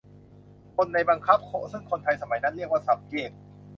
[0.75, 1.39] คนในบังคับ
[1.71, 3.31] ซึ่งคนไทยสมัยนั้นเรียกว่า สัปเยก